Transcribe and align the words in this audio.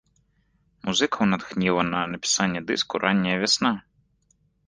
Музыкаў 0.87 1.27
натхніла 1.33 1.83
на 1.91 2.01
напісанне 2.15 2.61
дыску 2.71 2.93
ранняя 3.05 3.37
вясна. 3.43 3.71